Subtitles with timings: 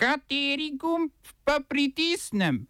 [0.00, 1.12] Kateri gumb
[1.44, 2.64] pa pritisnem?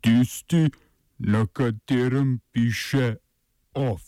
[0.00, 0.70] Tisti,
[1.18, 3.16] na katerem piše
[3.74, 4.02] OF.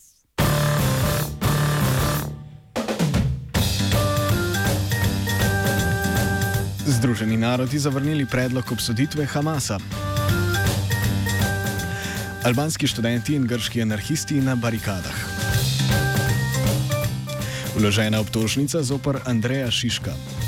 [6.87, 9.79] Združeni narodi zavrnili predlog obsoditve Hamasa.
[12.45, 15.19] Albanski študenti in grški anarhisti na barikadah.
[17.75, 20.46] Vložena obtožnica zopr Andreja Šiška.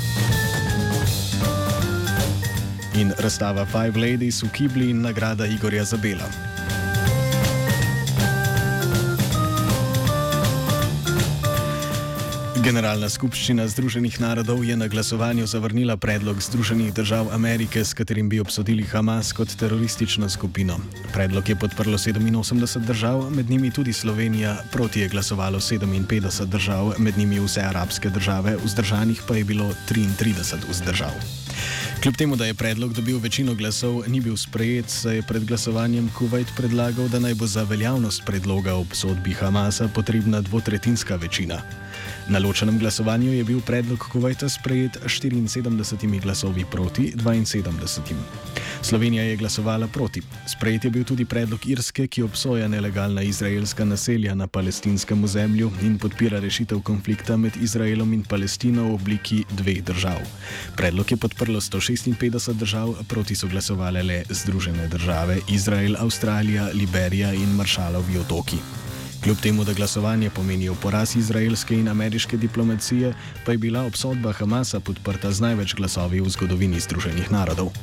[2.99, 6.58] In razstava Five Ladies v Kibli in nagrada Igorja Zabela.
[12.59, 18.41] Generalna skupščina Združenih narodov je na glasovanju zavrnila predlog Združenih držav Amerike, s katerim bi
[18.43, 20.75] obsodili Hamas kot teroristično skupino.
[21.13, 27.17] Predlog je podprlo 87 držav, med njimi tudi Slovenija, proti je glasovalo 57 držav, med
[27.17, 31.15] njimi vse arabske države, vzdržanih pa je bilo 33 vzdržav.
[32.03, 36.11] Kljub temu, da je predlog dobil večino glasov, ni bil sprejet, se je pred glasovanjem
[36.19, 41.61] Kuwait predlagal, da naj bo za veljavnost predloga obsodbi Hamasa potrebna dvotretinska večina.
[42.29, 48.13] Na ločenem glasovanju je bil predlog Kuwaita sprejet 74 glasovi proti 72.
[48.81, 50.21] Slovenija je glasovala proti.
[50.47, 55.97] Sprejet je bil tudi predlog Irske, ki obsoja nelegalna izraelska naselja na palestinskem ozemlju in
[55.97, 60.21] podpira rešitev konflikta med Izraelom in Palestino v obliki dveh držav.
[60.77, 67.55] Predlog je podprlo 156 držav, proti so glasovale le Združene države, Izrael, Avstralija, Liberija in
[67.55, 68.57] Maršalovi otoki.
[69.23, 73.13] Kljub temu, da glasovanje pomeni poraz izraelske in ameriške diplomacije,
[73.45, 77.73] pa je bila obsodba Hamasa podprta z največ glasovi v zgodovini Združenih narodov.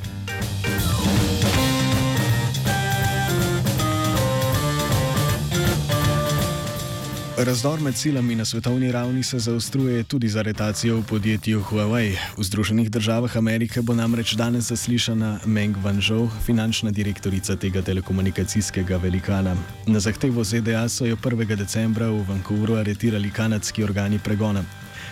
[7.38, 12.16] Razdor med silami na svetovni ravni se zaostruje tudi za aretacijo v podjetju Huawei.
[12.36, 19.56] V Združenih državah Amerike bo namreč danes zaslišana Meng Wanzhou, finančna direktorica tega telekomunikacijskega velikana.
[19.86, 21.56] Na zahtevo ZDA so jo 1.
[21.56, 24.64] decembra v Vancouvru aretirali kanadski organi pregona.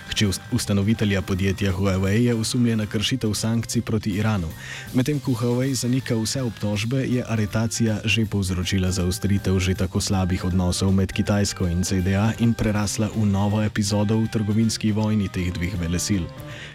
[0.08, 4.48] Hči ustanovitelja podjetja Huawei je usumljena kršitev sankcij proti Iranu.
[4.94, 10.92] Medtem ko Huawei zanika vse obtožbe, je aretacija že povzročila zaostritev že tako slabih odnosov
[10.92, 16.28] med Kitajsko in ZDA in prerasla v novo epizodo v trgovinski vojni teh dveh velesil.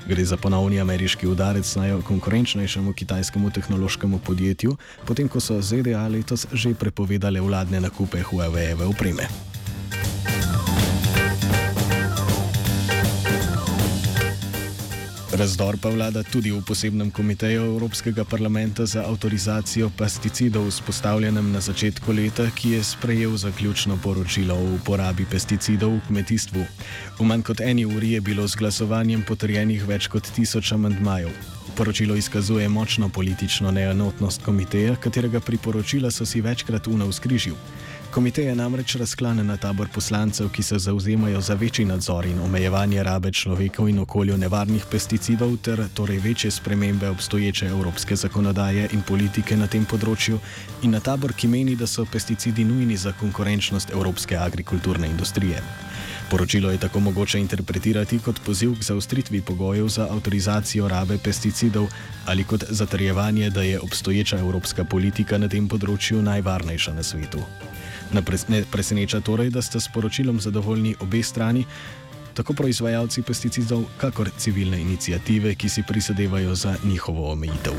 [0.07, 6.47] Gre za ponovni ameriški udarec na konkurenčnejšemu kitajskemu tehnološkemu podjetju, potem ko so ZDA letos
[6.53, 9.48] že prepovedale vladne nakupe Huawei-eve opreme.
[15.39, 22.11] Razdor pa vlada tudi v posebnem komiteju Evropskega parlamenta za avtorizacijo pesticidov, vzpostavljenem na začetku
[22.11, 26.65] leta, ki je sprejel zaključno poročilo o uporabi pesticidov v kmetijstvu.
[27.19, 31.31] V manj kot eni uri je bilo z glasovanjem potrjenih več kot tisoč amandmajev.
[31.79, 37.55] Poročilo izkazuje močno politično neenotnost komiteja, katerega priporočila so si večkrat v navskrižju.
[38.09, 43.03] Komitej je namreč razklanen na tabor poslancev, ki se zauzemajo za večji nadzor in omejevanje
[43.03, 49.57] rabe človekov in okolju nevarnih pesticidov ter torej večje spremembe obstoječe evropske zakonodaje in politike
[49.57, 50.39] na tem področju,
[50.81, 55.61] in na tabor, ki meni, da so pesticidi nujni za konkurenčnost evropske agrikulturne industrije.
[56.31, 61.87] Poročilo je tako mogoče interpretirati kot poziv k zaustritvi pogojev za avtorizacijo rabe pesticidov
[62.25, 67.45] ali kot zatrjevanje, da je obstoječa evropska politika na tem področju najvarnejša na svetu.
[68.13, 68.21] Ne
[68.71, 71.65] preseneča torej, da sta s poročilom zadovoljni obe strani,
[72.33, 77.73] tako proizvajalci pesticidov, kakor civilne inicijative, ki si prizadevajo za njihovo omejitev.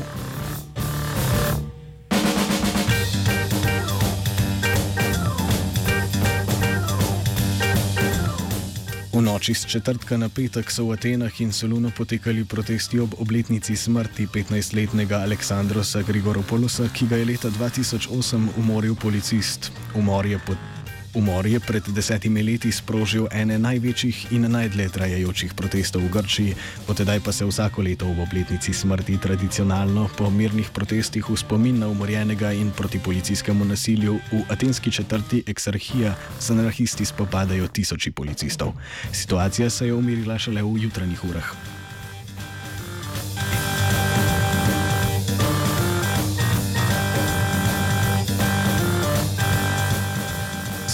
[9.41, 14.27] Noči z četrtka na petek so v Atenah in Solunu potekali protesti ob obletnici smrti
[14.29, 19.71] 15-letnega Aleksandrosa Grigoropolusa, ki ga je leta 2008 umoril policist.
[19.97, 20.70] Umor je pod
[21.13, 26.53] Umor je pred desetimi leti sprožil ene največjih in najdlje trajajočih protestov v Grčiji,
[26.87, 31.91] odtedaj pa se vsako leto v obletnici smrti tradicionalno po mirnih protestih v spomin na
[31.91, 38.71] umorjenega in proti policijskemu nasilju v atenski četrti Exarchija z anarhisti spopadajo tisoči policistov.
[39.11, 41.80] Situacija se je umirila šele v jutranjih urah.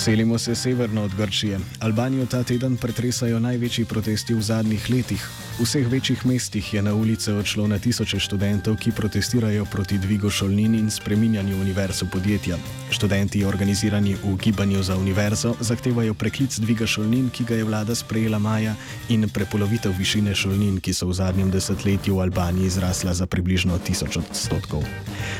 [0.08, 1.60] Selimo se severno od Grčije.
[1.80, 5.26] Albanijo ta teden pretresajo največji protesti v zadnjih letih.
[5.58, 10.30] V vseh večjih mestih je na ulice odšlo na tisoče študentov, ki protestirajo proti dvigu
[10.30, 12.58] šolnin in spreminjanju univerz v podjetja.
[12.94, 18.38] Študenti, organizirani v gibanju za univerzo, zahtevajo preklic dviga šolnin, ki ga je vlada sprejela
[18.40, 18.76] maja,
[19.10, 24.22] in prepolovitev višine šolnin, ki so v zadnjem desetletju v Albaniji zrasla za približno tisoč
[24.22, 24.86] odstotkov.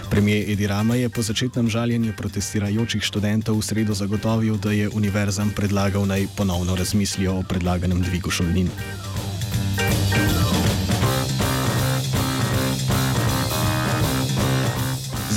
[0.10, 5.54] Premijer Edi Rama je po začetnem žaljenju protestirajočih študentov v sredo zagotovil, da je univerzam
[5.54, 8.74] predlagal naj ponovno razmislijo o predlaganem dvigu šolnin.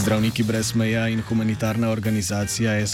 [0.01, 2.87] Zdravniki brez meja in humanitarna organizacija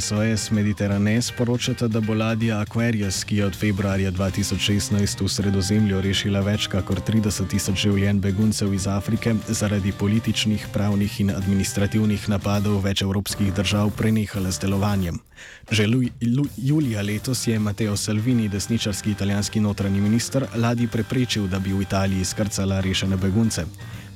[0.00, 6.40] SOS Mediterrane sporočata, da bo ladja Aquarius, ki je od februarja 2016 v sredozemlju rešila
[6.40, 13.02] več kot 30 tisoč življenj beguncev iz Afrike, zaradi političnih, pravnih in administrativnih napadov več
[13.02, 15.18] evropskih držav prenehala z delovanjem.
[15.70, 15.88] Že
[16.56, 22.24] julija letos je Matteo Salvini, desničarski italijanski notranji minister, ladji preprečil, da bi v Italiji
[22.24, 23.66] skrcala rešene begunce.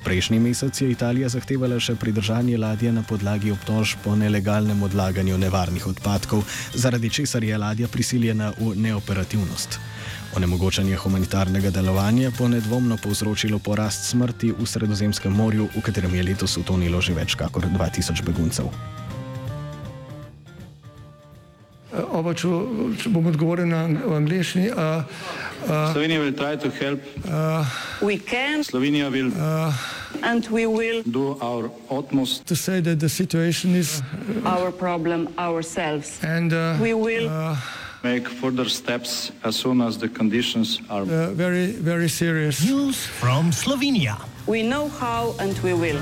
[0.07, 5.83] Prejšnji mesec je Italija zahtevala še pridržanje ladje na podlagi obtožb po nelegalnem odlaganju nevarnih
[5.83, 9.75] odpadkov, zaradi česar je ladja prisiljena v neoperativnost.
[10.39, 16.55] Onemogočanje humanitarnega delovanja bo nedvomno povzročilo porast smrti v Sredozemskem morju, v katerem je letos
[16.55, 18.71] utonilo že več kot 2000 beguncev.
[22.15, 22.47] Oba, če,
[23.03, 24.71] če bom odgovoril na angliški.
[24.71, 25.03] Uh,
[25.67, 26.95] uh, Slovenija bo poskušala
[27.99, 28.63] pomagati.
[28.71, 34.01] Slovenija bo naredila and we will do our utmost to say that the situation is
[34.45, 36.19] our problem ourselves.
[36.23, 37.55] And uh, we will uh,
[38.03, 42.63] make further steps as soon as the conditions are uh, very, very serious.
[42.65, 44.17] News from Slovenia.
[44.47, 45.99] We know how and we will.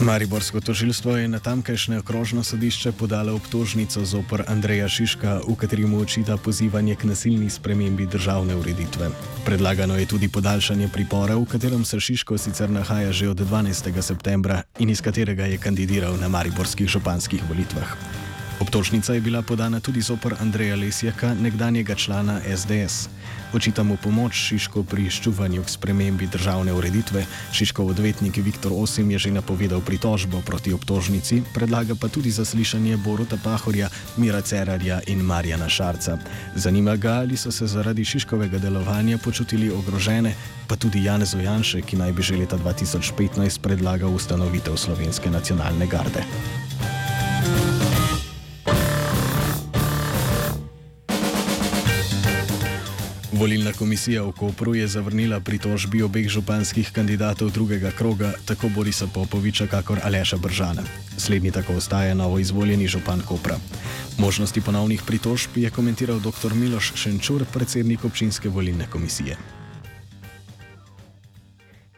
[0.00, 6.00] Mariborsko tožilstvo je na tamkajšnje okrožno sodišče podalo obtožnico zopr Andreja Šiška, v kateri mu
[6.00, 9.10] očita pozivanje k nasilni spremembi državne ureditve.
[9.44, 14.02] Predlagano je tudi podaljšanje pripora, v katerem se Šiško sicer nahaja že od 12.
[14.02, 18.19] septembra in iz katerega je kandidiral na mariborskih županskih volitvah.
[18.60, 23.08] Obtožnica je bila podana tudi zopr Andreja Lesjaka, nekdanjega člana SDS.
[23.54, 27.24] Očita mu pomoč Šiško pri ščuvanju k spremembi državne ureditve.
[27.56, 33.40] Šiškov odvetnik Viktor Osim je že napovedal pritožbo proti obtožnici, predlaga pa tudi zaslišanje Boruta
[33.40, 36.18] Pahorja, Mira Cerarja in Marjana Šarca.
[36.54, 40.34] Zanima ga, ali so se zaradi Šiškovega delovanja počutili ogrožene,
[40.68, 46.22] pa tudi Janez Ojanše, ki naj bi že leta 2015 predlagal ustanovitev slovenske nacionalne garde.
[53.40, 59.64] Volilna komisija v Kopru je zavrnila pritožbi obeh županskih kandidatov drugega kroga, tako Borisa Popoviča,
[59.66, 60.84] kakor Aleša Bržana.
[61.16, 63.56] Slednji tako ostaje novo izvoljeni župan Kopra.
[64.18, 66.52] Možnosti ponovnih pritožb je komentiral dr.
[66.54, 69.36] Miloš Šenčur, predsednik občinske volilne komisije.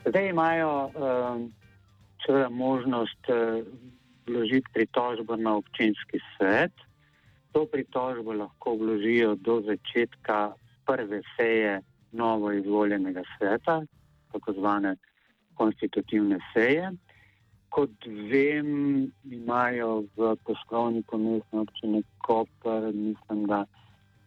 [0.07, 3.67] Zdaj imajo uh, možnost uh,
[4.31, 6.73] vložiti pritožbo na občinski svet.
[7.53, 10.55] To pritožbo lahko vložijo do začetka
[10.87, 11.81] prve seje
[12.13, 13.83] novo izvoljenega sveta,
[14.33, 14.97] tako zvane
[15.55, 16.91] konstitutivne seje.
[17.69, 17.91] Kot
[18.31, 23.65] vem, imajo v poslovniku mestne občine Koper, mislim, da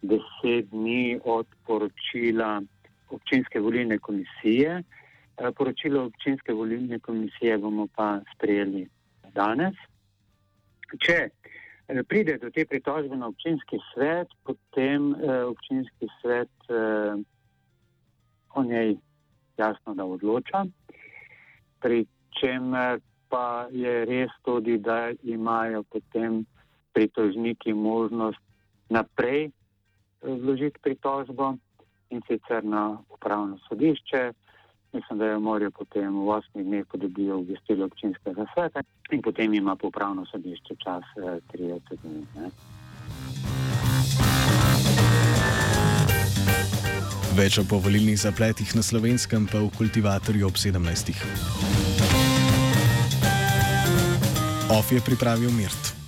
[0.02, 2.62] deset dni od poročila
[3.10, 4.84] občinske volilne komisije.
[5.38, 8.88] Eh, poročilo občinske volilne komisije bomo pa sprejeli
[9.34, 9.76] danes.
[11.00, 11.55] Če Eh,
[11.88, 17.16] pride do te pritožbe na občinski svet, potem eh, občinski svet eh,
[18.56, 18.98] o njej
[19.58, 20.66] jasno da odloča.
[21.80, 22.06] Pri
[22.40, 23.00] čemer
[23.30, 26.46] pa je res tudi, da imajo potem
[26.94, 28.42] pritožniki možnost
[28.90, 29.52] naprej eh,
[30.22, 31.56] vložiti pritožbo
[32.10, 34.32] in sicer na upravno sodišče
[34.96, 39.76] mislim, da jo morajo potem v osmih dneh podobiti obvestilo občinskega sveta in potem ima
[39.76, 42.26] popravno sodišče čas eh, 30 dni.
[42.36, 42.50] Ne.
[47.36, 51.12] Več o povolilnih zapletih na slovenskem pa v kultivatorju ob 17.
[54.72, 56.05] Of je pripravil Mirt.